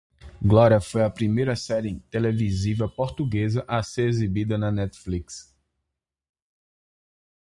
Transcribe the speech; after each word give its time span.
"Glória" 0.43 0.81
foi 0.81 1.03
a 1.03 1.11
primeira 1.11 1.55
série 1.55 1.99
televisiva 2.09 2.89
portuguesa 2.89 3.63
a 3.67 3.83
ser 3.83 4.09
exibida 4.09 4.57
na 4.57 4.71
Netflix. 4.71 5.55